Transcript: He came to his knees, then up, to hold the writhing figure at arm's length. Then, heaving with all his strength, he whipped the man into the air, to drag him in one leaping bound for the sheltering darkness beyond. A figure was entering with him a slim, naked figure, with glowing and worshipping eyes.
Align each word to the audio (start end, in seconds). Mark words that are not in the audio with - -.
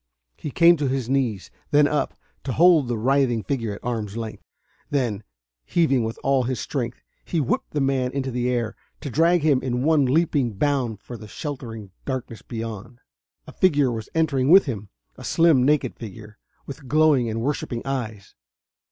He 0.35 0.49
came 0.49 0.77
to 0.77 0.87
his 0.87 1.09
knees, 1.09 1.51
then 1.69 1.87
up, 1.87 2.15
to 2.45 2.53
hold 2.53 2.87
the 2.87 2.97
writhing 2.97 3.43
figure 3.43 3.71
at 3.75 3.83
arm's 3.83 4.17
length. 4.17 4.41
Then, 4.89 5.21
heaving 5.63 6.03
with 6.03 6.17
all 6.23 6.41
his 6.41 6.59
strength, 6.59 7.03
he 7.23 7.39
whipped 7.39 7.69
the 7.69 7.81
man 7.81 8.11
into 8.11 8.31
the 8.31 8.49
air, 8.49 8.75
to 9.01 9.11
drag 9.11 9.43
him 9.43 9.61
in 9.61 9.83
one 9.83 10.05
leaping 10.07 10.53
bound 10.53 11.01
for 11.03 11.17
the 11.17 11.27
sheltering 11.27 11.91
darkness 12.03 12.41
beyond. 12.41 12.97
A 13.45 13.51
figure 13.51 13.91
was 13.91 14.09
entering 14.15 14.49
with 14.49 14.65
him 14.65 14.89
a 15.17 15.23
slim, 15.23 15.63
naked 15.63 15.95
figure, 15.95 16.39
with 16.65 16.87
glowing 16.87 17.29
and 17.29 17.39
worshipping 17.41 17.83
eyes. 17.85 18.33